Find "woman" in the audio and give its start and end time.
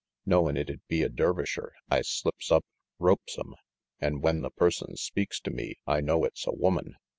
6.55-6.95